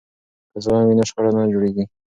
[0.51, 1.83] که زغم وي نو شخړه نه جوړیږي.